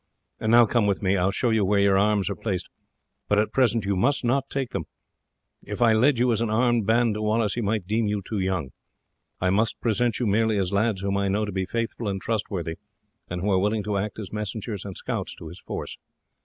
And 0.39 0.51
now 0.51 0.65
come 0.65 0.87
with 0.87 1.03
me. 1.03 1.15
I 1.15 1.25
will 1.25 1.31
show 1.31 1.51
you 1.51 1.63
where 1.63 1.79
your 1.79 1.95
arms 1.95 2.27
are 2.27 2.35
placed; 2.35 2.67
but 3.27 3.37
at 3.37 3.53
present 3.53 3.85
you 3.85 3.95
must 3.95 4.23
not 4.23 4.49
take 4.49 4.71
them. 4.71 4.85
If 5.63 5.79
I 5.79 5.93
led 5.93 6.17
you 6.17 6.31
as 6.31 6.41
an 6.41 6.49
armed 6.49 6.87
band 6.87 7.13
to 7.13 7.21
Wallace 7.21 7.53
he 7.53 7.61
might 7.61 7.85
deem 7.85 8.07
you 8.07 8.23
too 8.23 8.39
young. 8.39 8.71
I 9.39 9.51
must 9.51 9.79
present 9.79 10.17
you 10.19 10.25
merely 10.25 10.57
as 10.57 10.73
lads 10.73 11.01
whom 11.01 11.17
I 11.17 11.27
know 11.27 11.45
to 11.45 11.51
be 11.51 11.65
faithful 11.67 12.07
and 12.07 12.19
trustworthy, 12.19 12.77
and 13.29 13.41
who 13.41 13.51
are 13.51 13.59
willing 13.59 13.83
to 13.83 13.97
act 13.97 14.17
as 14.17 14.33
messengers 14.33 14.85
and 14.85 14.97
scouts 14.97 15.35
to 15.35 15.49
his 15.49 15.59
force." 15.59 15.95